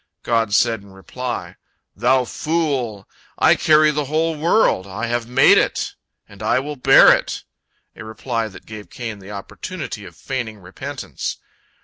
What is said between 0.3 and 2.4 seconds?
said in reply: "Thou